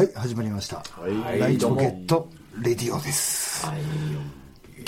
[0.00, 0.82] はい始まりました、は
[1.36, 1.38] い。
[1.38, 2.26] ライチポケット
[2.62, 3.80] レディオです、はい。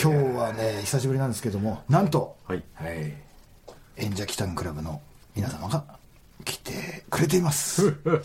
[0.03, 2.62] 今日はね久しぶりなんですけどもなんとはい。
[2.73, 3.12] はい。
[3.98, 5.03] 演者キタンクラブの
[5.37, 5.85] 皆様が
[6.46, 7.94] 来てくれています。
[8.09, 8.23] は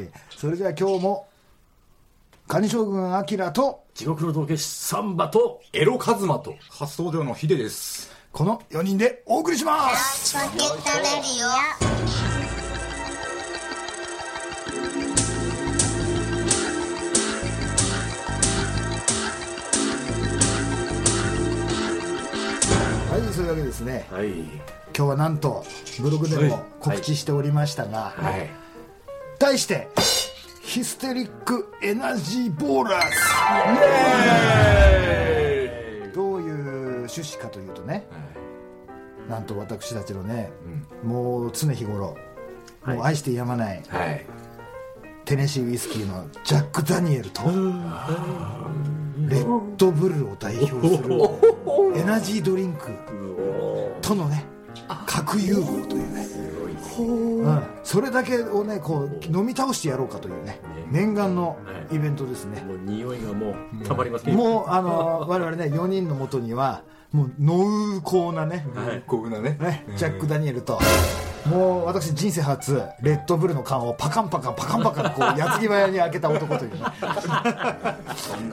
[0.00, 0.08] い。
[0.36, 1.28] それでは今日も
[2.48, 8.10] カニ将軍アキラと地獄の道化師サンバとエロカズマと発想量のヒデです。
[8.32, 10.34] この4人でお送りします。
[10.34, 11.99] ポケットレディは
[23.52, 24.06] いそういうわけですね。
[24.10, 24.30] はい。
[24.96, 25.64] 今日はなんと
[26.00, 28.50] ブログでも告知しておりましたが、はい。
[29.38, 29.88] 題して
[30.62, 33.10] ヒステリックエナジーボーラー
[36.06, 36.12] ズ。
[36.14, 36.54] どういう
[37.08, 38.06] 趣旨かというとね、
[39.28, 40.52] なんと私たちのね、
[41.02, 42.16] もう常日頃、
[42.82, 42.96] はい。
[42.96, 44.26] もう愛してやまないはい。
[45.24, 47.50] テネシーウイスキーのジャック・ダニエルとレ
[49.42, 51.20] ッドブルを代表する
[51.96, 52.90] エナジードリンク
[54.10, 54.44] とのね
[55.06, 56.26] 核融合というね。
[56.98, 61.56] うん、それだけをねこう飲み倒してやろうかというね念願の
[61.92, 62.60] イベントですね。
[62.62, 69.02] もう匂いがもうたまりませんもうあの我々ね4人のもとにはもう濃厚なねはい。
[69.06, 69.56] こうなね。
[69.60, 70.80] ねジャック・ダニエルと
[71.46, 76.80] もう私人生初レッドブルの缶をパカンパカンパカンパカンこう矢継ぎ早に開けた男というね。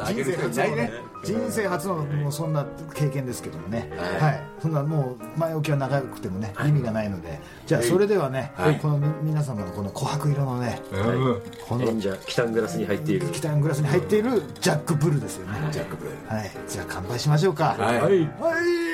[0.06, 0.92] 人生初のね。
[1.24, 3.90] 人生初のもうそんな経験ですけどもね。
[4.20, 7.40] はい、そんなもう前置きは長くてもね意味がないので。
[7.66, 8.80] じゃあそれではね、はい。
[8.80, 11.42] このみ皆様のこの琥珀色のねうん。
[11.68, 11.86] この
[12.26, 13.28] キタングラスに入っている。
[13.28, 15.60] キタングラスに入っているジャック・ブルですよね。
[15.72, 16.12] ジャックブル。
[16.28, 16.52] はい。
[16.68, 17.76] じゃあ乾杯しましょうか。
[17.78, 18.02] はい。
[18.02, 18.12] はい。
[18.12, 18.28] はい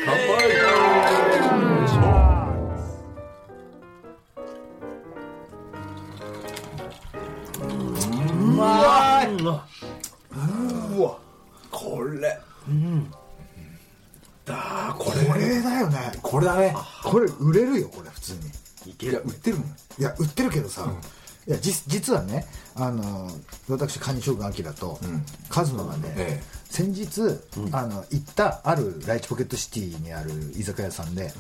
[0.06, 0.16] 乾
[2.20, 2.23] う
[16.34, 16.76] これだね。
[17.04, 19.10] これ売れるよこれ普通に。
[19.10, 19.68] いや、売ってるもん。
[19.68, 20.92] いや売ってるけどさ、
[21.48, 23.30] いや実実はねあの
[23.70, 25.00] 私カニ将軍アキラと、
[25.50, 27.22] カズマがね、え先日、
[27.72, 31.34] あの行ったあるライチポケットシティにある居酒屋さんで、はい。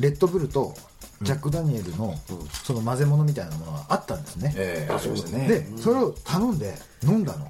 [0.00, 0.74] レッドブルと
[1.20, 2.14] ジャック・ダニエルの、
[2.64, 5.46] その混ぜ物みたいなものがあったんですね、ええ、あ、そうですね。
[5.46, 7.46] でそれを頼んで飲んだの、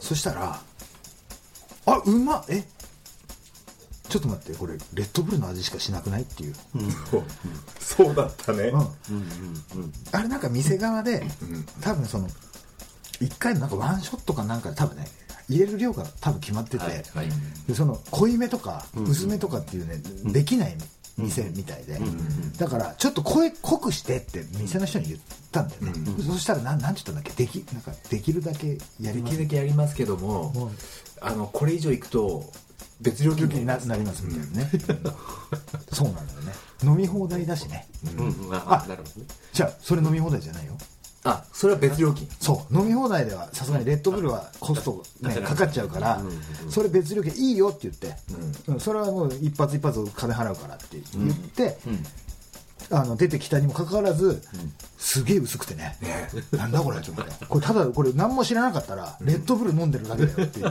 [0.00, 0.60] そしたら
[1.86, 2.64] あうまっえ
[4.10, 6.54] ちょっと待ってこれレッドブルの味しかしなくないっていう、
[7.78, 8.64] そうだったね。
[8.64, 8.84] うん。
[10.12, 11.22] あれなんか店側で、
[11.80, 12.28] 多分その
[13.20, 15.06] 1回のなんかワンショットかなんかで多分ね
[15.48, 17.28] 入れる量が多分決まってて、はいはい。
[17.68, 20.76] でその濃いめとか薄めとかっていうね、できない
[21.16, 22.00] 店みたいで、
[22.58, 25.20] だからちょっと声濃くしてって店の人に言っ
[25.52, 25.92] たんだよね、
[26.24, 27.44] そしたらなんなんて言ったんだっけ？
[27.44, 29.34] できなんかできるだけやりでます。
[29.34, 30.70] きるだけやりますけども
[31.20, 32.50] あの、これ以上いくと、
[33.00, 34.70] 別料金にななりますみたいなね、
[35.92, 36.52] そうなんだよね。
[36.82, 37.88] 飲み放題だしね。
[38.18, 38.26] うん。
[38.48, 38.54] うん。
[38.54, 39.26] あなるほどね。
[39.52, 40.76] じゃあそれ飲み放題じゃないよ。
[41.24, 42.28] あ、それは別料金。
[42.40, 42.78] そう。
[42.78, 46.22] 飲み放題ではさすがにレッドブルはコスト、ね、かかっちゃうから、
[46.70, 48.16] それ別料金いいよって言って、
[48.66, 48.80] うん。
[48.80, 51.78] それはもう一発一発金払うからって言って、
[52.90, 54.42] あの出てきたにもかかわらず、
[54.96, 55.96] すげえ薄くてね。
[56.52, 60.68] なんだこれと思ってこれただこれ何も知らなかったらレッドブル飲んでるだけだよっていう、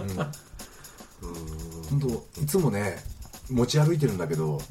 [1.89, 2.97] 本当いつもね
[3.49, 4.61] 持ち歩いてるんだけど、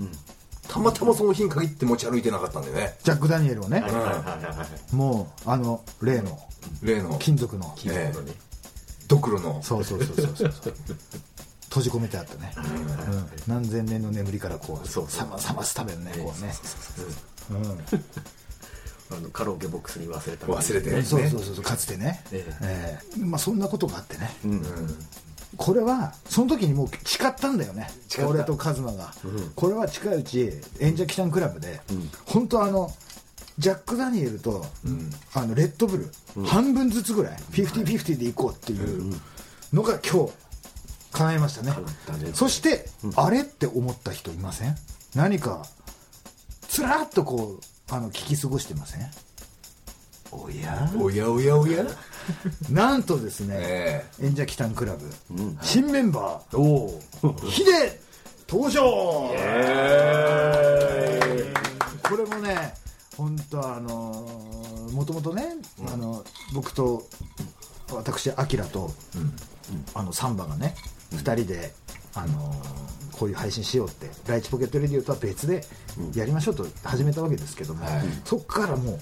[0.68, 2.96] たまたまその日に限って持ち歩いてなかったんでね。
[3.02, 6.38] ジャック・ダニエルをね、はいはいはいはいもうあの例の。
[6.82, 7.16] 例の。
[7.18, 7.72] 金属の。
[7.76, 8.34] 金属のね。
[9.08, 9.62] ドクロの。
[9.62, 10.74] そうそうそうそうそう
[11.68, 12.60] 閉じ込めてあったね、う
[13.50, 13.52] ん。
[13.52, 16.52] 何千年の眠りからこうそうさま冷ますためのねこうね。
[19.10, 20.46] あのカラオケボックスに忘れた。
[20.46, 21.02] 忘れてね。
[21.02, 21.64] そうそうそうそう。
[21.64, 22.98] かつてね、ええ。
[23.16, 24.30] えまあそんなことがあってね、
[25.56, 27.88] これはその時にもう誓ったんだよね。
[28.28, 29.12] 俺とカズマが、
[29.56, 31.80] これは近いうち演者キタンクラブで、
[32.26, 32.90] 本当あの
[33.58, 34.64] ジャック・ダニエルと、
[35.34, 39.14] あのレッドブル、半分ずつぐらい50-50でいこうっていう
[39.72, 40.32] のが今日
[41.12, 41.72] 叶いましたね。
[42.18, 42.30] ね。
[42.34, 44.76] そして、あれって思った人いません？
[45.14, 45.64] 何か
[46.68, 49.10] つらっとこうあの聞き過ごしてません？
[50.30, 50.92] おや？
[51.00, 51.84] おやおやおや？
[52.70, 55.10] なんとですね、え演者キタンクラブ、
[55.62, 57.34] 新メンバーおお。
[57.48, 58.00] ヒデ
[58.48, 58.82] 登場。
[62.02, 62.74] これもね
[63.16, 64.26] 本当あの
[64.92, 65.56] もともとね、
[65.92, 67.06] あの僕と
[67.92, 68.90] 私アキラと、
[69.94, 70.74] あのサンバがね
[71.12, 71.74] 2人で、
[72.14, 72.54] あの
[73.12, 75.64] こういう配信しようってライチポケットレディオとは別で
[76.14, 78.04] やりましょうと始めたわけですけども、はい。
[78.24, 79.00] そこからもう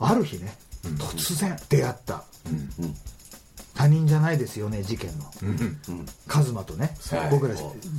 [0.00, 2.24] ある日ね突然出会った、
[3.74, 5.24] 他人じゃないですよね事件の、
[6.26, 7.30] カズマとね、はい。
[7.30, 7.54] 僕ら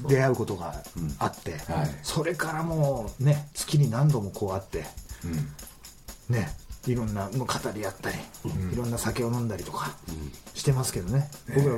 [0.07, 0.73] 出会うことが
[1.19, 1.89] あって、はい。
[2.03, 4.83] それからもうね月に何度もこう会って、
[6.29, 6.49] ね
[6.87, 8.17] いろんな語り合ったり、
[8.73, 9.95] いろんな酒を飲んだりとか
[10.53, 11.75] してますけどね、僕ら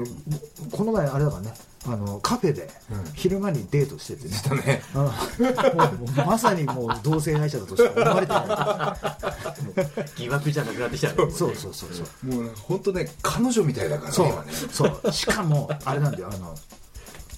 [0.72, 1.54] この前あれだからね
[1.88, 2.70] あのカフェで
[3.16, 10.10] 昼間にデートしててね、うん もうもうまさにもう同性愛者だとしか思われてない。
[10.16, 11.14] 疑惑じゃなくなってきたね。
[11.16, 11.88] そうそうそうそ
[12.24, 14.16] うもうね本当ね彼女みたいだからね。
[14.16, 15.12] そう今ねそう。
[15.12, 16.30] しかもあれなんだよ。
[16.32, 16.56] あの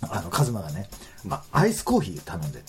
[0.10, 0.90] あのカズマがね
[1.30, 2.66] あアイスコーヒー頼んでね、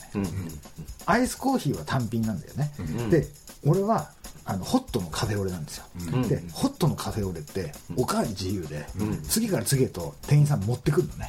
[1.06, 2.72] アイスコーヒーは単品なんだよね、
[3.10, 3.28] で
[3.66, 4.10] 俺は
[4.46, 5.84] あのホットのカフェオレなんですよ、
[6.28, 8.84] でホットのカフェオレっておかわり自由で、
[9.28, 11.28] 次から次へと店員さん持ってくるのね、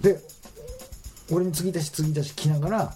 [0.00, 0.18] で
[1.30, 2.94] 俺に継ぎ足し継ぎ足し来ながら、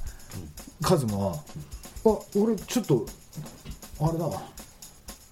[0.82, 1.34] カズマは
[2.06, 3.06] 「あ俺ちょっと
[4.00, 4.42] あれだわ。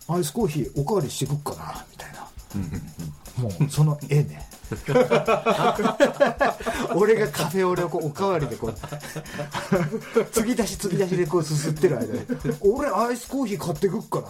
[0.08, 4.48] アイスコーヒーおかわりしてくっかな」みたいな、もうその絵ね
[6.94, 8.74] 俺がカフェオレをこうおかわりでこう
[10.32, 12.20] 継ぎ足し継ぎ足しでこうすすってる間に
[12.60, 14.28] 「俺アイスコーヒー買ってくっかな」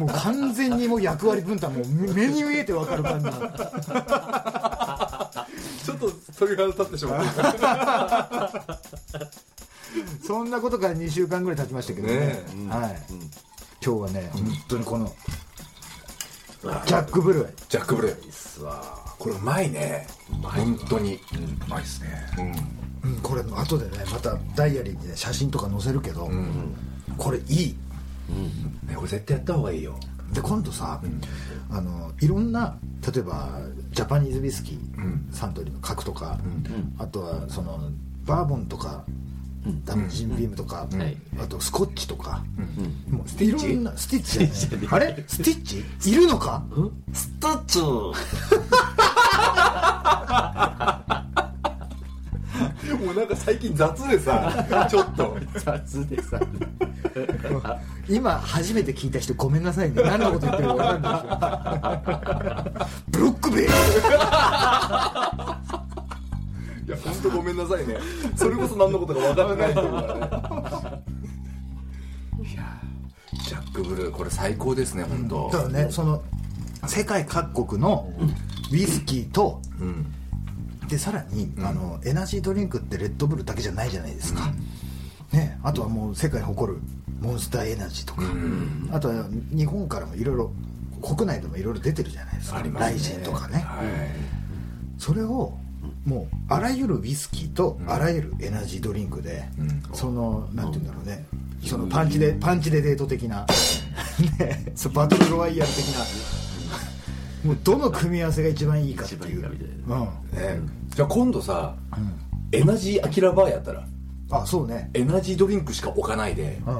[0.00, 3.26] もう完全にもう役割分担もう目に見えて分かる感じ。
[5.84, 8.78] ちょっと鳥肌立ってしまった。
[10.26, 12.14] そんなことから2週間ぐらい経ちましたけどね。
[12.14, 13.02] ねはい、
[13.84, 15.14] 今日はね、本当にこの
[16.60, 18.18] ジャック・ブルージャック・ブレー。
[19.18, 20.06] これうまいね。
[20.42, 21.14] 本当に。
[21.14, 21.18] う
[21.68, 22.08] まいですね。
[23.04, 26.28] うん、これ後でねまたダイアリーにね写真とか載せるけど、
[27.16, 27.76] これいい。
[28.86, 29.98] ねこれ絶対やった方がいいよ。
[30.32, 31.00] で今度さ、
[31.70, 32.76] あのいろんな
[33.12, 33.60] 例えば
[33.92, 36.38] ジャパニーズウイスキー、サントリーの角とか、
[36.98, 37.78] あとはその
[38.24, 39.04] バーボンとか、
[39.84, 40.86] 多分ジンビームとか、
[41.40, 42.42] あとスコッチとか、
[43.10, 44.88] もういろんなスティッチじゃない。
[44.90, 45.24] あれ？
[45.26, 45.62] スティッ
[46.00, 46.10] チ？
[46.10, 46.62] いるのか？
[47.12, 47.78] スタッチ。
[47.78, 48.12] ョ
[53.04, 55.36] もうなんか最近雑でさ ちょっと。
[55.54, 56.40] 雑でさ。
[58.08, 60.02] 今初めて聞いた人ごめんなさいね。
[60.02, 61.24] 何のこと言ってるか分かんないです
[62.84, 63.68] よブロックベイ
[66.88, 67.96] いや本当ごめんなさいね。
[68.34, 71.02] それこそ何のことか分かってない人だからね。
[72.50, 72.80] いや
[73.44, 76.22] ジャック・ブルーこれ最高ですね本当だからねその
[76.86, 78.10] 世界各国の
[78.72, 80.14] ウイスキーと、うん。
[80.88, 84.50] でさらに、あのエナジードリンクってレッドブルだけじゃないじゃないですか、
[85.32, 86.80] ね、あとはもう世界に誇る
[87.20, 88.22] モンスターエナジーとか、
[88.90, 90.50] あとは日本からもいろいろ
[91.02, 92.62] 国内でもいろいろ出てるじゃないですか。
[92.62, 92.70] ね。
[92.72, 93.86] ライジンとかね、はい。
[94.96, 95.58] それを
[96.08, 99.44] もうあらゆるウイスキーとあらゆるエナジードリンクで、
[99.92, 101.24] そのなんて言うんだろうね、
[101.66, 103.46] そのパンチでパンチでデート的な、
[104.38, 106.04] ね、そうバトルロワイヤル的な。
[107.44, 109.42] もうどの組み合わせが一番いいかっていう。
[110.94, 111.74] じゃあ今度さ、
[112.52, 113.84] エナジーアキラバーやったら
[114.30, 114.90] あそうね。
[114.94, 116.70] エナジードリンクしか置かないでう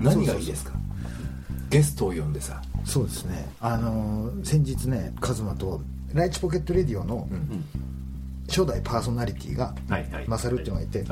[0.00, 0.04] ん。
[0.04, 0.72] 何がいいですか？
[1.70, 2.60] ゲストを呼んでさ。
[2.84, 3.48] そうですね。
[3.60, 5.80] あのー先日ねカズマと
[6.12, 7.28] ライチポケットレディオの
[8.50, 10.28] 初代パーソナリティがはいはい。
[10.28, 11.04] マサルっていうのがいて、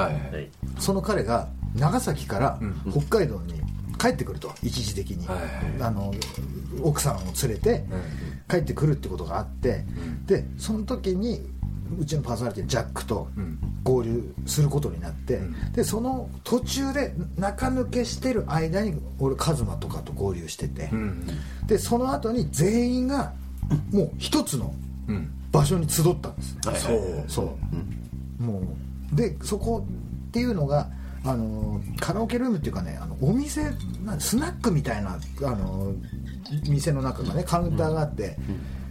[0.79, 3.55] その彼が長崎から北海道に
[3.99, 5.38] 帰ってくると一時的に、はい
[5.83, 6.12] あの
[6.83, 7.85] 奥さんを連れて
[8.49, 9.85] 帰ってくるってことがあって、
[10.26, 11.40] でその時に
[11.99, 13.28] うちのパーソナリティのジャックと
[13.83, 15.40] 合流することになって、
[15.73, 21.26] でその途中で中抜けしてる間に俺カズマとかと合流してて、うん。
[21.66, 23.33] でその後に全員が
[23.90, 24.75] もう一つの
[25.09, 26.55] うん場所に集ったんです。
[26.55, 27.25] ね、そう。
[27.26, 27.59] そ
[28.40, 28.62] う、も
[29.12, 29.87] うでそこ
[30.28, 30.88] っていうのが
[31.25, 33.73] あのカラオケルームっていうかねあのお店
[34.05, 35.93] なんスナックみたいなあの
[36.69, 38.37] 店の中がねカウンターがあって、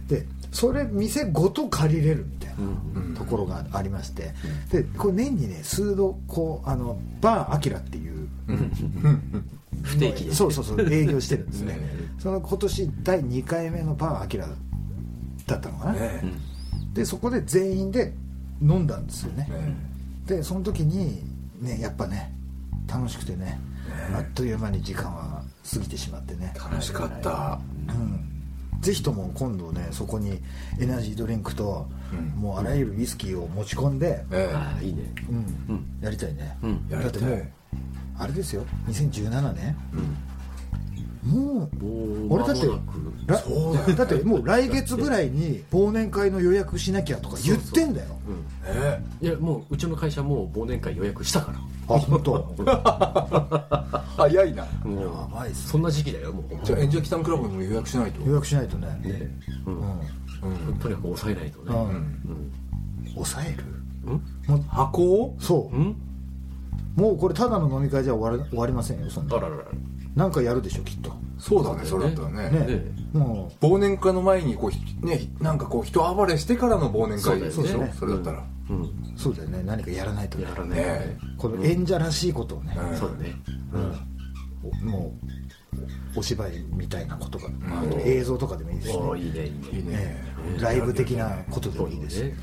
[0.08, 4.34] でそれ店ごと借りれるみたいなところがありまして、
[4.70, 8.28] でこれ年にね数度こうあのバーアキラっていう、
[9.82, 10.34] 不定期で。
[10.34, 11.78] そうそうそう営業してるんですね。
[12.18, 14.48] その今年第2回目のバーアキラ
[15.46, 16.22] だったのかな、ね
[16.98, 18.12] でそこで全員で
[18.60, 19.44] 飲んだんですよね。
[19.48, 19.76] ね。
[20.26, 21.22] でその時に
[21.60, 22.32] ねやっぱね
[22.88, 23.60] 楽しくてね
[24.12, 27.60] あっという間に時間は過ぎてしまってね、楽しかった。
[27.88, 30.40] うん、ぜひとも今度ねそこに
[30.80, 31.86] エナジードリンクと、
[32.36, 35.14] もうあらゆるウイスキーを持ち込んで、えああいいね。
[35.68, 35.86] うん。
[36.02, 36.86] やりたいね、うん。
[36.90, 37.20] えやりたい。
[37.20, 37.46] だってもう
[38.18, 38.64] あれですよ。
[38.88, 39.76] 2017年、
[41.28, 42.80] もうもう俺だって間も
[43.26, 43.90] なく。
[43.90, 48.06] らだってもう来月ぐらいに忘年会の予約しなきゃとか言ってんだよ。
[48.66, 51.58] えいやもううちの会社もう忘年会予約したから。
[51.94, 52.54] あ本当？
[54.16, 54.64] 早いな。
[54.84, 56.44] もうやばいっすそんな時期だよもう。
[56.64, 58.22] じゃあ演者キタンクラブにも予約しないと。
[58.26, 58.86] 予約しないとね。
[59.02, 59.30] ね。
[59.66, 60.74] うん。
[60.78, 61.64] とにかく抑えないとね。
[61.68, 61.80] うん。
[63.06, 63.12] うん。
[63.14, 63.64] 抑える？
[64.68, 65.36] 箱を？
[65.38, 65.76] そう。
[65.76, 65.96] うん？
[66.96, 69.62] もうこれただの飲み会じゃ終わり終わりませんよそんなあららら
[70.14, 71.12] なんかやるでしょきっと。
[71.38, 72.50] そうだねそれだったらね。
[72.50, 72.66] ね。
[72.66, 72.84] ね。
[73.12, 77.94] も忘年会の前にこうひねなんかこう人暴れしてからの忘年会でしょそうだよね。
[77.98, 78.44] それだったら。
[78.70, 78.82] うん。
[78.82, 79.62] うそうだよね。
[79.62, 80.44] 何かやらないとね。
[80.44, 80.80] やらない
[81.36, 82.96] この演者らしいことをね、うん。
[82.96, 83.34] そうだね。
[84.62, 85.14] おも
[86.14, 90.16] うお芝居みたいなことが、あと映像とかでもいいですし、いいねいいね。
[90.60, 92.34] ライブ的なことでもいいですし、ね。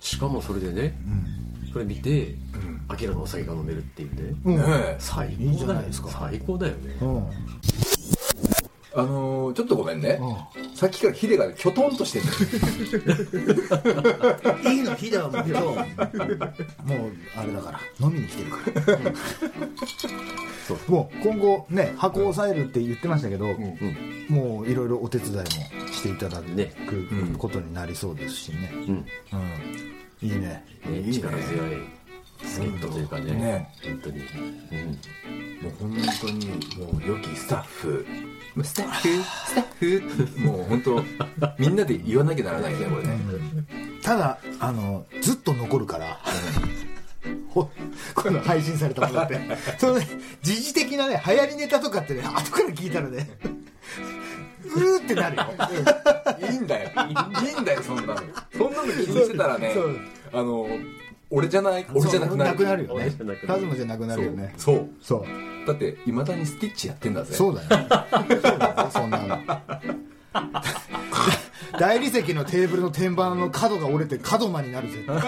[0.00, 0.98] しかもそれでね
[1.72, 2.34] それ見て
[2.88, 4.12] アキラのお酒が飲めるっていう
[4.50, 6.08] んねえ最いいじ高だよゃないですか。
[6.08, 6.96] 最高だよね。
[7.00, 7.26] うん。
[8.94, 10.18] あのーちょっとごめんね。
[10.20, 12.24] うさっきからヒデがきょとんとしてる
[14.72, 15.76] いいの日ではもう今日もう
[17.36, 17.80] あれだから。
[18.00, 18.58] 飲みに来てるか
[19.04, 19.12] ら、
[20.66, 20.78] そう。
[20.90, 23.76] もう今後ね箱を抑えるって言ってましたけど、うん。
[24.28, 25.44] もういろいろお手伝いも
[25.92, 26.72] していただね。
[26.88, 28.80] くことになりそうですしね、うん。
[28.80, 29.04] うん、
[30.22, 30.64] いいね。
[30.86, 31.97] ねいいね力強い
[32.42, 33.32] 助っ人というかね。
[33.32, 33.74] ね。
[33.82, 34.20] 本当に。
[34.20, 34.98] うん。
[35.62, 38.06] もう本当にもう良きスタッフ。
[38.62, 39.08] スタッフ？
[39.22, 40.40] スタッフ？
[40.40, 41.04] もう本当
[41.58, 43.18] みんなで言わなきゃならないねこれね。
[44.02, 46.18] ただあのずっと残るから、
[47.50, 47.70] ほ
[48.14, 49.38] この配信されたものって。
[49.78, 50.06] そのね
[50.42, 53.28] 時事的なね流行りネタとかってね後から聞いたらね。
[54.64, 55.44] うーってなるよ。
[56.50, 56.90] いいんだよ。
[57.44, 58.16] いいんだよそんなの。
[58.56, 59.72] そんなの気にしてたらね。
[59.74, 60.00] そう。
[60.32, 60.66] あの
[61.30, 61.86] 俺じゃない？
[61.94, 62.50] 俺じゃなくなる。
[62.52, 63.10] なくなるよね。
[63.46, 64.54] カズマじゃなくなるよね。
[64.56, 64.88] そう。
[65.02, 65.24] そう。
[65.66, 67.34] だっていまだにスティッチやってんだぜ。
[67.34, 67.68] そうだよ。
[67.70, 67.76] そ
[68.54, 69.38] うだよそんなの。
[71.78, 75.20] 大理石のテーブルの天板の角が折れて角間になるぜ 何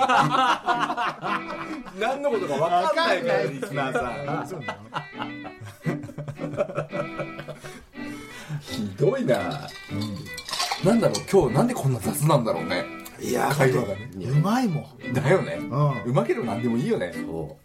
[2.22, 4.00] のことか分かんないからリスナーさ
[4.56, 4.56] ん。
[8.62, 9.68] ひどいな、
[10.84, 12.84] なんだろう今日なんでこんな雑なんだろうね
[13.22, 14.10] いや会話がね。
[14.16, 15.12] うまいもん。
[15.12, 15.70] だよね、ん。
[16.06, 17.12] うまければ何でもいいよね。
[17.14, 17.56] そ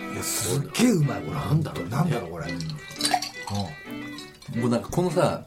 [0.00, 0.12] う。
[0.12, 1.32] いやすっげえうまいこれ。
[1.32, 1.90] なんだろうね。
[1.90, 2.46] なんだろうこれ。
[4.60, 5.44] もうなんかこのさ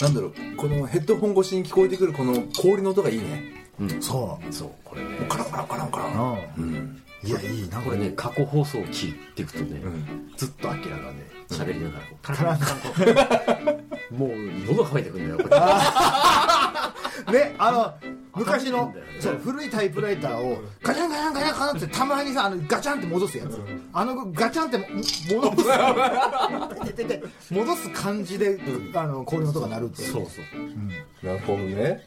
[0.00, 3.42] なんだろうこのヘッドホン越しに聞こえてくるこの氷の音がいいね。
[3.78, 4.02] うん。
[4.02, 5.08] そそうこれね。
[5.28, 6.12] カランカランカランカラうン。
[6.12, 6.72] ううん。
[6.74, 10.32] んいやいいなこれね過去放送を聞いていくとねうん。
[10.36, 13.66] ずっとアキラがね喋りながらカカランカラン
[14.10, 14.30] と もう
[14.68, 15.48] 喉乾いてくんだよこれ。
[17.40, 18.05] ねあの
[18.36, 23.60] 昔のそう古いタイプライターをガチャンガチャンガチャンガチャンってたまにさあのガチャンって戻すやつ。
[23.92, 24.84] あのガチャンっても
[25.52, 25.68] 戻す。
[27.54, 28.60] 戻す感じで
[28.94, 30.12] あの氷の音が鳴るっていう。
[30.12, 31.26] そうそう。
[31.26, 32.06] なるほどね。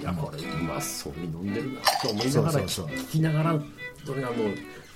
[0.00, 1.80] いやこれうまそうに飲んでるな。
[2.02, 3.60] と思いながらそうそうそう聞きながら
[4.06, 4.48] それがもう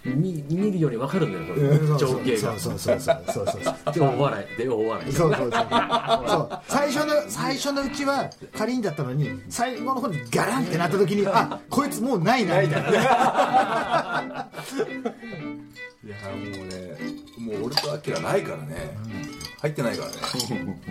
[0.04, 2.58] 見見るように分かるんだよこうんれ情景が。
[2.58, 3.94] そうそうそうそうそうそう。
[3.94, 4.56] で大笑い。
[4.58, 5.12] で大笑い。
[5.12, 5.66] そうそうそう。
[6.28, 6.60] そう。
[6.68, 12.60] 最初の最初のうちはカリンだったのに最後の方にガランってなった時に あこいつもうないな。
[12.60, 12.90] みたいな。
[16.04, 16.98] いやもうね
[17.38, 18.94] もう俺とアキラないからね、
[19.62, 20.16] 入ってないからね。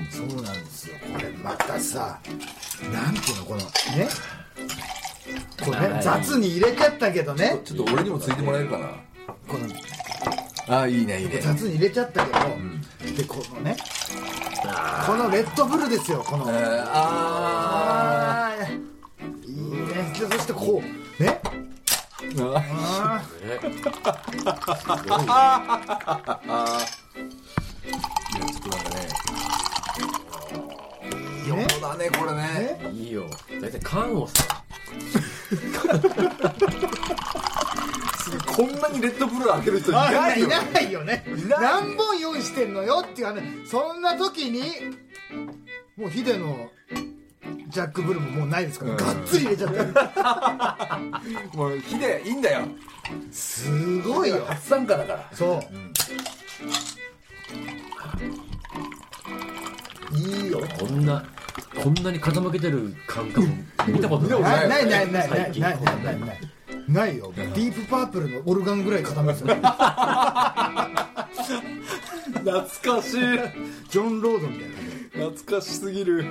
[0.10, 0.96] そうなんですよ。
[1.14, 2.20] これまたさ
[2.92, 4.10] なんていうのこのね
[5.64, 7.60] これね雑に入れちゃったけどね。
[7.64, 8.88] ちょっと俺にもついてもらえるかな？
[9.48, 9.68] この
[10.68, 11.40] ああいいねいいね。
[11.42, 12.40] 雑に入れちゃったけど、
[13.18, 13.76] でこのね
[15.06, 16.50] このレッドブルですよこの。
[16.50, 18.82] えー、ああー。
[19.46, 20.14] いいね。
[20.18, 20.82] でそしてこ
[21.20, 21.42] うね。
[22.22, 22.54] ー。
[22.56, 25.12] ああねいやちょっとなんか
[28.86, 28.98] ね。
[31.48, 31.68] ーね。
[31.70, 32.42] そうだねこれね。
[32.82, 32.92] ね。
[32.94, 33.26] いいよ。
[33.62, 34.63] 大体缶をさ
[38.56, 40.48] こんなにレッドブル開ける人いあないよ。
[40.48, 41.26] いないよね。
[41.50, 41.60] ない。
[41.60, 43.42] 何本用意してんのよっていう話。
[43.66, 44.62] そんな時に
[45.98, 46.70] もうヒデの
[47.70, 48.98] ジャックブルももうないですから、うん。
[48.98, 49.74] がっつり入れちゃっ
[51.52, 51.58] て。
[51.58, 52.68] もうヒデいいんだよ。
[53.32, 54.46] すごいよ。
[54.48, 55.30] 初参加だから。
[55.34, 55.60] そ
[60.14, 60.18] う。
[60.18, 60.62] いいよ。
[60.80, 61.26] こんな
[61.84, 63.46] こんなに傾けてる感覚
[63.88, 66.40] 見たことなないいないないないないないないないない。
[66.88, 67.34] ないよ。
[67.36, 69.48] ディープパープルのオルガンぐらい傾いて。
[69.50, 69.56] る
[72.40, 73.20] 懐かしい。
[73.90, 74.76] ジョン・ロードみたいな
[75.28, 76.26] 感懐かしすぎる。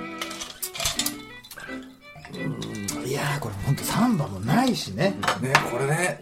[3.03, 5.15] じいやーこれ本当サンバもないしね。
[5.39, 6.19] ねこれね。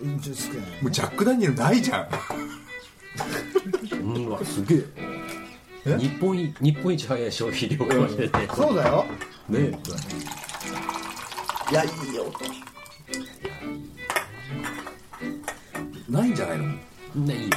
[0.82, 2.10] もうジャック・ダニエルないじゃん。
[3.96, 5.11] うんわすげええ
[5.84, 9.06] 日本一日本一早い消費量かもしれないそうだよ。
[9.50, 9.72] ね
[11.72, 12.26] いやいいよ
[16.10, 16.66] ないんじゃないの？
[17.26, 17.50] ねいいよ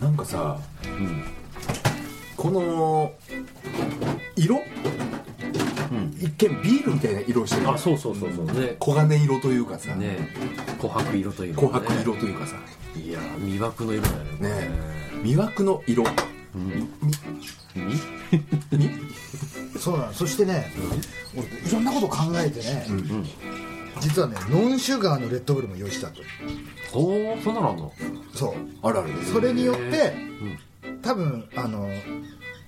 [0.00, 1.24] なんかさうん。
[2.36, 3.12] この
[4.34, 4.60] 色、
[6.18, 7.70] 一見ビールみたいな色してる。
[7.70, 8.46] あそうそうそうそう。
[8.46, 8.76] ね。
[8.80, 10.28] 黄金色というかさ、ね
[10.80, 12.56] 琥珀色というか琥珀色というかさ。
[12.56, 12.62] いや
[13.42, 14.48] 魅惑の色だよね。
[14.48, 14.70] ね
[15.22, 16.04] 魅惑の色。
[16.54, 16.88] み
[19.78, 20.12] そうなの。
[20.12, 20.72] そしてね、
[21.36, 22.86] 俺いろんなこと考えてね、
[24.00, 26.20] 実はねノンシュガーのレッドブルも用意したと。
[26.92, 27.92] ほうそんなのあんの？
[28.34, 28.54] そう。
[28.86, 29.08] あるある。
[29.32, 30.14] それによって
[31.02, 31.88] 多分あの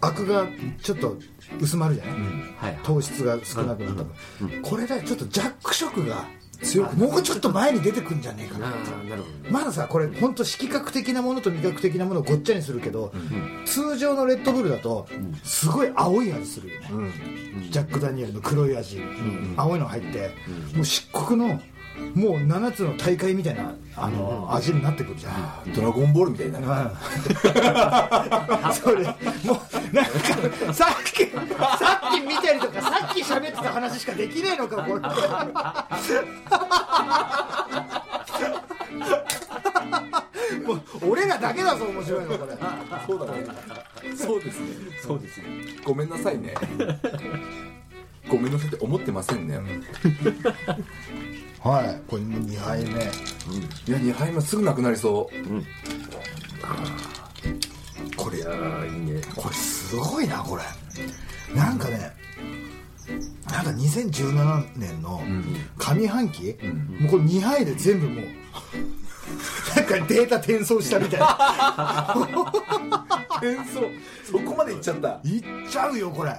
[0.01, 0.47] アクが
[0.83, 1.19] ちょっと
[1.61, 2.15] 薄まるじゃない、
[2.57, 4.05] はい糖質が少なくなった
[4.45, 6.25] 分、これでちょっとジャック色が
[6.63, 8.73] 強くもうちょっと前に出てくんじゃねえかな。
[9.51, 13.13] まださこれ本当色覚的なものと味覚的なものをごっちゃにするけど、
[13.67, 15.07] 通常のレッドブルだと
[15.43, 16.89] すごい青い味するよね、
[17.71, 19.01] ジャック・ダニエルの黒い味、
[19.57, 20.31] 青いの入って、
[20.75, 21.61] もう漆黒の
[22.15, 26.93] もう7つの大会みたいなあの、味になってくるじゃん、ドラゴンボールみたいな、
[28.73, 30.13] それもうなんか
[30.73, 31.27] さっき
[31.79, 35.01] さっき見たりとかさっき喋ってた話しかできねえのかこれ。
[40.67, 42.57] もう俺らだけだぞ面白いのこれ。
[43.07, 43.45] そうだね。
[44.17, 44.67] そうですね。
[45.03, 45.45] そうですね。
[45.85, 46.55] ごめんなさいね。
[48.29, 49.61] ごめんなさいって思ってませんね、
[51.65, 52.01] はい。
[52.07, 53.05] これもう2杯目い
[53.91, 55.35] や2杯目すぐなくなりそう。
[58.17, 58.39] これ。
[58.39, 59.23] いやーいいね。
[59.35, 60.63] これすごいなこれ。
[61.57, 62.13] なんかね
[63.51, 65.23] なんか2017年の
[65.79, 66.57] 上半期、
[67.01, 68.25] もうこれ2杯で全部もう
[69.77, 72.15] なんかデータ転送したみたいな。
[73.37, 73.91] 転送。
[74.25, 75.21] そこまでいっちゃった。
[75.25, 76.35] いっちゃうよこれ、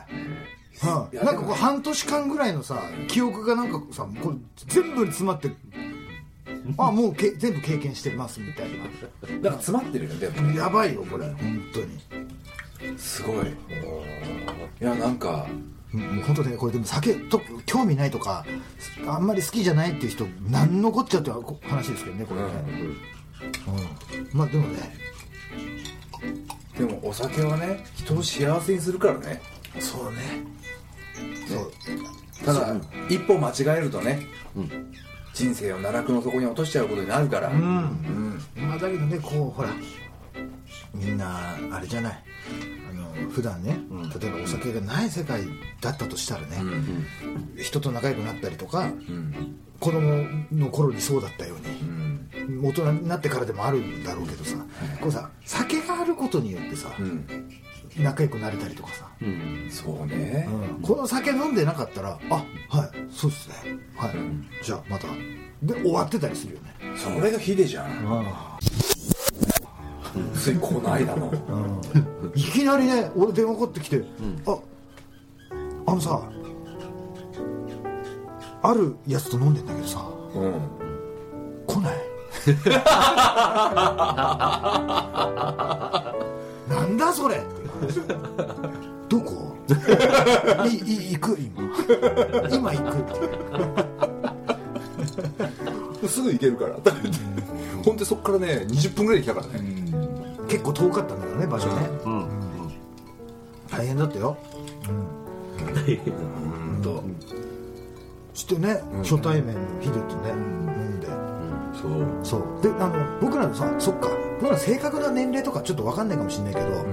[0.83, 4.35] うん、なんかこう半年間ぐらいのさ記憶がなんかさこれ
[4.67, 5.51] 全部に詰まって
[6.77, 8.69] あもうけ全部経験してますみたい
[9.41, 11.25] だから詰まってるよでもやばいよこれ。
[11.27, 12.97] 本当に。
[12.97, 13.47] すごい。
[13.47, 13.49] い
[14.83, 15.47] やなんか
[15.91, 18.45] もう本当ねこれでも酒と興味ないとか
[19.07, 22.47] あんまり好きじゃないっていう人何のこっちゃって話ですけどねこれね、
[24.33, 24.37] うん。
[24.37, 24.95] まあでもね。
[26.77, 29.41] でもお酒はね人を幸せにするからね。
[29.79, 30.17] そうね
[32.45, 32.75] ただ
[33.09, 34.21] 一歩間違えるとね、
[35.33, 39.69] 人生を奈落の底に落としちゃうことになるから、うん、まあだけどねこうほら
[40.93, 42.23] みんなあれじゃない。
[42.89, 43.79] あの普段ね、
[44.19, 45.41] 例えばお酒がない世界
[45.81, 46.57] だったとしたらね、
[47.57, 48.91] 人と仲良くなったりとか、
[49.79, 54.57] 子供の頃にそうだったように、大人になってからでもあるんだろうけどさ、
[55.01, 56.89] こうさ酒があることによってさ、
[57.97, 59.67] 仲良くなれたりとかさ、うん。
[59.69, 60.47] そうね、
[60.81, 62.45] この酒飲んでなかったらあはい
[63.09, 63.55] そうですね。
[63.95, 64.11] はい、
[64.63, 65.07] じゃあまた。
[65.63, 66.75] で終わってたりするよね。
[66.97, 67.87] それがヒデじゃん。
[70.35, 71.31] ついこの間の。
[72.35, 74.03] いきなりね俺電話かかってきて、
[74.45, 74.57] あ
[75.87, 76.21] あのさ
[78.61, 80.05] あるやつと飲んでんだけどさ
[80.35, 80.53] うん。
[81.67, 81.95] 来ない？
[86.69, 87.45] なんだそれって
[89.09, 89.55] どこ？
[90.67, 91.63] いいい行く今。
[92.51, 92.81] 今行
[96.01, 96.75] く すぐ行けるから。
[97.83, 99.75] ほんでそっからね20分ぐらいで来たからね、
[100.47, 102.27] 結構遠かったんだよね場所ね、うん。
[103.69, 104.37] 大変だったよ。
[104.87, 107.03] うんと。
[108.33, 110.35] してね、初対面のヒデとね、飲
[110.89, 111.07] んで。
[111.81, 111.91] そう。
[112.23, 112.41] そう。
[112.61, 114.09] であの僕らのさそっか
[114.41, 116.85] 僕ら正確な年齢とかちょっと分かんないかもしれないけど、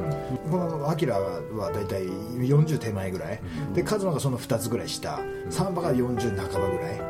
[0.50, 3.40] このアキラは大体40手前ぐらい、
[3.74, 7.00] でカズマがその2つぐらい下、サンバが40半ばぐらい、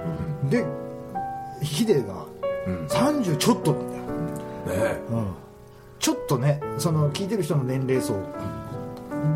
[0.51, 0.67] で
[1.63, 2.27] ヒデが
[2.89, 5.33] 30ちょっとなんだよ、ねうん。
[5.99, 8.17] ちょっとねその聞いてる人の年齢層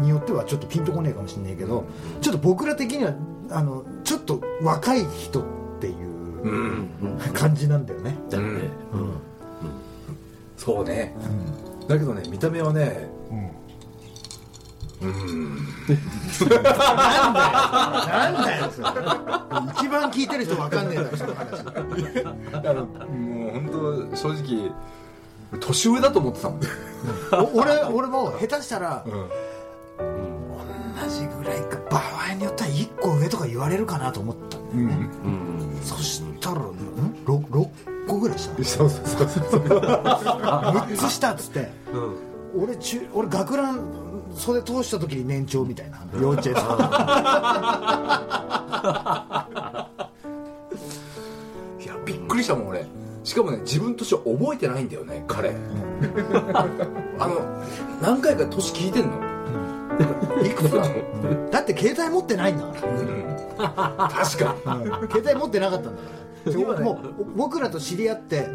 [0.01, 1.85] によってはちょっとピンとこねえかもしれないけど
[2.21, 3.15] ちょっと僕ら的には
[3.51, 5.45] あのちょっと若い人っ
[5.81, 6.89] ていう
[7.35, 8.61] 感じなんだよね、だよね
[10.67, 11.15] そうね、
[11.87, 13.09] だけどね見た目はね
[15.01, 15.09] な
[18.31, 18.69] んだよ。
[18.73, 18.89] それ。
[19.77, 21.67] 一番聞いてる人分かんねえだろその話あ
[22.75, 23.69] のもう本
[24.11, 24.73] 当正直
[25.61, 26.61] 年上だと思ってたもん、
[27.55, 29.13] お俺俺も下手したらうん。
[31.01, 35.79] 同じぐらいか場合によっては1個上とか言われるかなと思ったんだよね、うん。
[35.81, 36.73] そしたら、ん
[37.25, 37.71] ？6, 6個
[38.27, 39.61] ぐらいしたそうそうそうそう。
[39.61, 41.69] 6つしたっつって。
[41.93, 41.99] う
[42.61, 42.63] ん。
[42.63, 43.81] 俺中俺学ラン
[44.35, 46.05] 袖通した時に年長みたいな。
[46.21, 46.61] 幼稚園生
[51.83, 52.87] いやびっくりしたもん俺。
[53.25, 55.51] しかもね自分として覚えてないんだよね彼。
[55.51, 55.55] あ
[57.27, 57.63] の
[58.01, 59.27] 何回か年聞いてんの。
[60.45, 61.51] いくつなの？
[61.51, 62.73] だって携帯持ってないんだか
[63.59, 64.09] ら。
[64.11, 64.55] 確か
[65.11, 66.17] 携帯持ってなかったんだから
[66.55, 68.49] もう僕らと知り合って、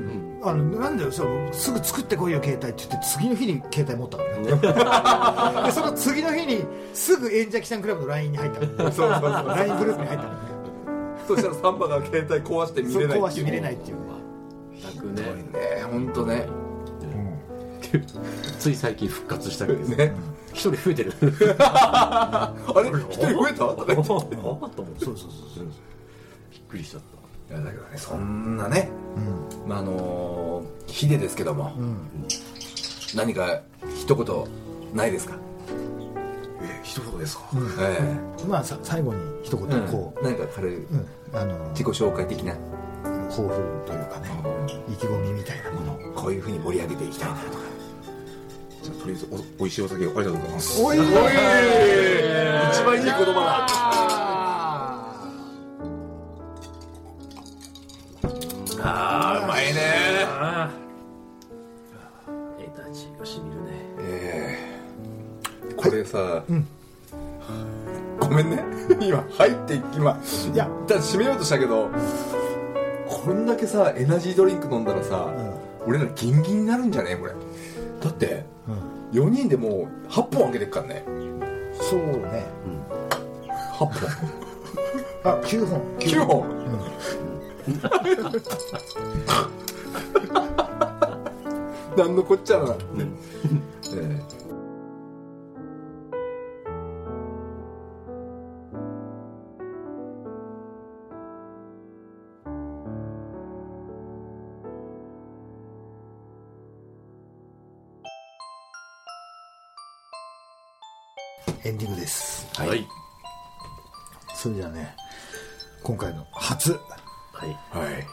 [0.43, 4.43] あのなんだよそうすぐ作ってこいよ携帯って言って次の日に携帯持ったからね。
[5.67, 9.21] でその次の日にすぐ演者キさんクラブの LINE に入ったからねそうそう。
[9.21, 10.37] そう LINE グループに入ったからね。
[11.27, 14.01] そしたらサンバが携帯壊して見そうれない壊して見れないっていうね。
[14.95, 15.21] 楽ね
[15.53, 15.83] ね。
[15.91, 16.47] 本当ね。
[18.59, 20.13] つい最近復活したけどね。
[20.53, 21.13] 一人増えてる。
[21.59, 22.89] あれ？
[23.09, 23.55] 一人増えた？
[23.75, 24.35] とか言ってあと思って
[25.05, 25.65] そうそうそう。
[26.51, 27.20] びっくりしちゃった
[27.63, 28.89] だけどねそんなね、
[29.67, 31.73] まああのーヒデですけども、
[33.15, 33.61] 何か
[34.01, 34.25] 一言
[34.93, 35.35] ないですか？
[36.61, 37.43] え一言ですか、
[37.79, 37.99] え
[38.47, 41.07] まあさ最後に一言えこう、何か軽いうん。
[41.33, 42.53] あの自己紹介的な？
[43.29, 43.53] 抱負
[43.87, 44.29] というかね
[44.89, 45.97] 意気込みみたいなもの。
[46.13, 47.57] こういうふうに盛り上げていきたいなとか。
[48.83, 50.81] じゃあとりあえずお美味しいお酒をありがとうございます。
[50.83, 50.97] おい。
[50.99, 51.03] 一
[52.83, 53.90] 番いい言葉だ
[66.13, 66.43] えこれさ、
[68.19, 68.63] ごめんね。
[69.01, 70.17] 今入って今
[70.53, 71.89] いやだ締めようとしたけど
[73.07, 75.27] こんだけさエナジードリンク飲んだらさ、
[75.85, 77.15] 俺らギンギンになるんじゃね？
[77.15, 77.33] これ。
[78.01, 78.45] だって、
[79.11, 81.03] 4人でもう8本あげてっからね。
[81.73, 82.45] そうね。
[83.77, 83.89] 8本。
[85.33, 85.81] あ9本。
[85.99, 86.49] 9本、
[91.97, 92.15] なん。
[92.15, 93.05] のこっちゃな、ええ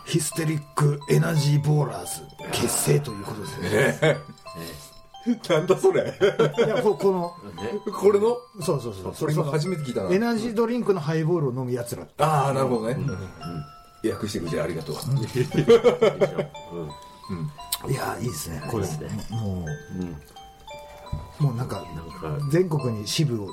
[0.09, 3.69] ヒステリックエナジーボーラーズ結成ということですね
[4.03, 4.17] え。
[5.27, 6.19] え なんだそれ。
[6.57, 7.35] いやここの。
[7.63, 8.39] ねこれの？
[8.63, 9.15] そうそうそう。
[9.15, 10.11] それ今初めて聞いたな。
[10.11, 12.97] エナジードリンクのハイボールを飲むやつらああなるほどね、
[14.11, 14.97] 訳してくれてありがとう、
[17.85, 17.93] うん。
[17.93, 18.63] いやいいですね。
[18.71, 19.11] これですね。
[19.29, 19.67] も
[20.01, 20.17] うん
[21.41, 22.39] うもうなんかなん。
[22.39, 23.49] か全国に支部を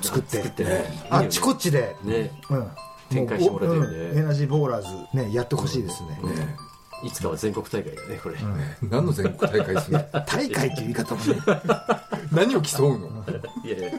[0.00, 0.38] 作って。
[0.38, 1.06] 作ってね。
[1.10, 2.30] あっちこっちで、ね。
[2.48, 2.70] うん、
[3.12, 6.18] 展開してもらいたいよねもううんエナジーボーラーズねやってほしいですね、
[7.02, 8.36] いつかは全国大会だねこれ。
[8.88, 11.36] 何の全国大会するの大会っていう言い方もね。
[12.32, 13.08] 何を競うの？
[13.64, 13.90] いやいや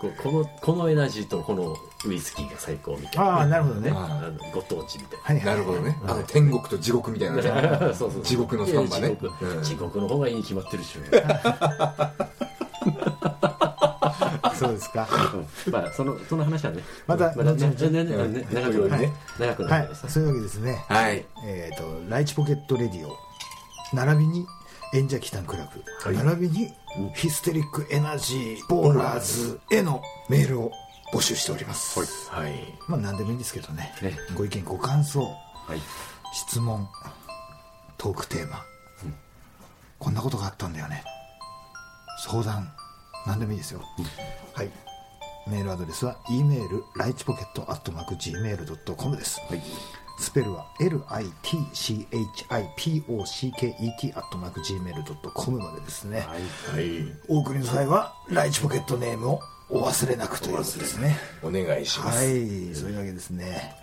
[0.00, 1.74] こうこのこのエナジーとこの
[2.06, 3.24] ウイスキーが最高みたいな。
[3.24, 3.90] ああなるほどね。
[3.94, 5.98] ああのご当地みたいはいはいなるほどね。
[6.06, 9.08] あの天国と地獄みたいななそうそう地獄のサンバね。
[9.08, 9.44] 地獄。
[9.46, 9.62] うん。
[9.62, 10.98] 地獄の方がいいに決まってるし
[14.54, 15.08] そうですか。
[15.70, 16.82] まあそのその話はね。
[17.06, 17.66] またまだね。
[17.68, 18.04] 後々ね。
[18.04, 18.28] ね。
[18.28, 19.12] ね長くはい。
[19.38, 20.08] 長くはいなるからさ。
[20.08, 20.84] そういうわけですね。
[20.88, 21.24] はい。
[21.46, 23.16] えっ、とライチポケットレディオ。
[23.92, 24.46] 並びに
[24.94, 26.24] 演者キタンクラブ、はい。
[26.24, 26.72] 並びに
[27.14, 30.72] ヒステリックエナジーボーラーズへのメールを
[31.12, 32.52] 募集しております、はい。
[32.88, 33.92] まあ何でもいいんですけどね。
[34.02, 34.16] ね。
[34.34, 35.22] ご意見ご感想。
[35.22, 35.28] は
[35.74, 35.80] い。
[36.32, 36.88] 質問。
[37.96, 38.62] トークテーマ、
[39.98, 41.02] こんなことがあったんだよね。
[42.18, 42.70] 相談
[43.26, 43.80] 何でもいいですよ、
[44.52, 44.70] はい。
[45.46, 49.40] メールアドレスは e メールライチポケットアットマーク Gmail.com です、
[50.18, 50.98] スペルは LITCHIPOCKET
[54.18, 56.42] アットマーク Gmail.com までですね、はい。
[57.28, 61.16] お送りの際はライチポケットネームをお忘れなくということですね。
[61.42, 62.18] お願いします。
[62.18, 62.74] はい。
[62.74, 63.74] そういうわけですね、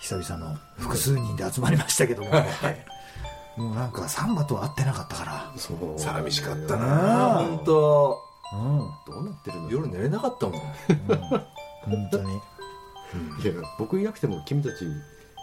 [0.00, 2.30] 久々の複数人で集まりましたけども、
[3.56, 5.52] もうなんかサンバとは会ってなかったから。
[5.98, 7.34] 寂しかったな。
[7.40, 8.78] 本当うん。
[9.06, 10.60] どうなってるの夜寝れなかったもん。
[11.82, 12.34] 本当に。
[12.34, 12.36] い
[13.46, 14.84] や僕いなくても君たち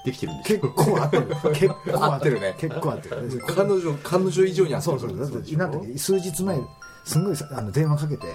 [0.06, 1.28] できてるんです結よ構合ってる。
[1.54, 2.56] 結構合ってるね。
[2.58, 3.44] 結構合ってる。
[3.48, 6.60] 彼女彼女以上にあったそうそうだってなん数日前
[7.04, 8.28] すんごいさあの電話かけて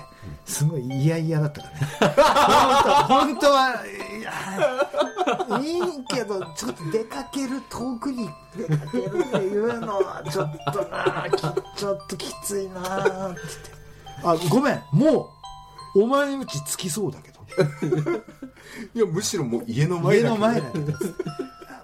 [0.46, 1.68] すごい嫌々だったか
[2.00, 2.16] らね。
[2.16, 13.81] 本当本当はいやいいけどちょっと出かける遠くに出かけるっていうのはちょっとなきちょっときついなって言って
[14.24, 14.82] あごめん。
[14.92, 15.30] も
[15.94, 17.40] うお前んち着きそうだけど。
[18.94, 20.92] いやむしろもう家の前家の前だけど。
[20.92, 20.96] あ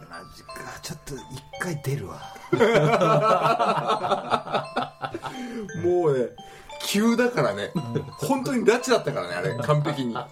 [0.09, 0.23] まあ
[0.81, 1.21] ちょっと一
[1.61, 2.19] 回出るわ。
[5.85, 6.29] もうね
[6.83, 7.71] 急だからね、
[8.19, 9.55] 本当に拉致だったからねあれ。
[9.59, 10.15] 完璧に。
[10.17, 10.27] っ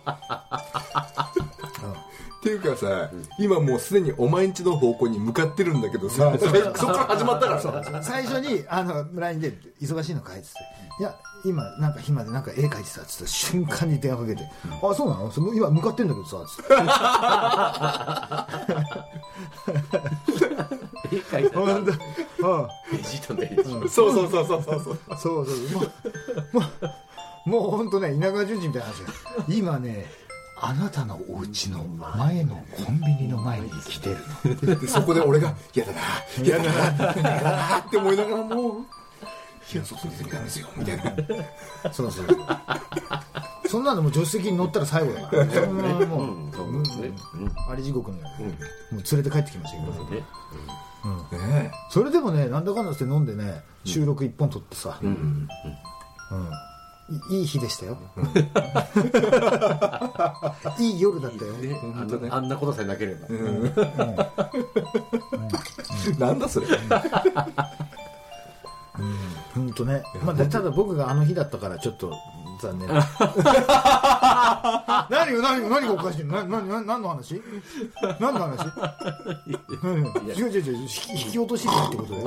[2.43, 6.47] ていうかさ、今もうすでにお前んちの方向に向かってるんだけどさ、そ
[6.87, 7.61] こから始まったから。
[7.61, 10.59] さ最初にあの LINE で「忙しいのかい?」っつって
[10.99, 14.43] 「いや今なんか暇でなんか絵描いてた」っつって瞬間に電話かけて
[14.83, 15.31] 「あそうなの？
[15.31, 16.75] その今向かってんだけどさ」つって。
[21.13, 21.67] 絵描いたら。
[21.67, 22.69] 本当うん。
[22.93, 24.47] ベジータの絵でしょそうそうそう。
[24.47, 25.81] そうそうそうそうそう。
[25.81, 25.91] も
[26.55, 26.61] うも
[27.47, 29.01] うもう本当ね稲川淳二みたいな話。
[29.03, 29.07] よ
[29.49, 30.07] 今ね
[30.61, 34.17] あなたのお家の前のコンビニの前に来てる
[34.89, 35.99] そこで俺が「嫌だな
[36.43, 38.73] 嫌だな嫌だな」って思いながらもう
[39.73, 41.05] 「いや外に出てきたんですよ」みたいな。
[41.93, 42.27] そうそう
[43.69, 45.51] そんなのもう助手席に乗ったら最後だから。
[45.51, 46.29] そんなもう、
[47.71, 48.55] あり地獄のように、もう
[48.93, 50.25] 連れて帰ってきましたけど、うんね。
[51.49, 54.99] ねそれでもねなんだかんだして飲んでね収録一本撮ってさ、
[57.31, 57.99] いいい日でしたよ、
[60.79, 61.77] いい夜だったよ、ね。
[62.31, 62.49] あん。
[62.49, 63.29] なことさえなければ。
[63.29, 63.33] え
[66.19, 66.67] なんだそれ
[69.57, 72.13] 本当ね、まあ、でただ僕があの日だったからちょっと
[72.61, 72.89] 残念。
[72.89, 73.03] 何
[75.11, 76.43] が何が何がおかしいの？
[76.45, 77.43] ななな何の話？
[78.21, 78.67] 何の話？
[79.83, 79.97] 何
[80.37, 80.77] 違う違う違う。
[80.83, 82.27] 引き引き落としってことだよ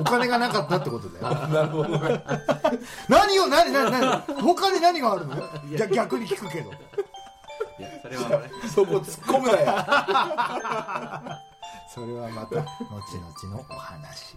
[0.00, 1.34] お金がなかったってことだよ。
[1.48, 2.24] なるほどね。
[3.08, 4.20] 何よ何何何？
[4.42, 5.36] 他に何があるの？
[5.92, 6.70] 逆に聞くけど。
[6.70, 8.50] いやそれはね。
[8.74, 9.66] そこ突っ込むなよ。
[11.92, 14.36] それはまた後々のお話